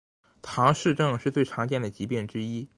[0.41, 2.67] 唐氏症是最常见的疾病之一。